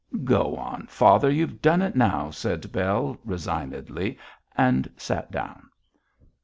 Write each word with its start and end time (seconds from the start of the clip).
'Go 0.23 0.55
on, 0.55 0.87
father, 0.87 1.29
you've 1.29 1.61
done 1.61 1.83
it 1.83 1.95
now,' 1.95 2.31
said 2.31 2.71
Bell, 2.71 3.19
resignedly, 3.23 4.17
and 4.57 4.89
sat 4.97 5.29
down. 5.29 5.69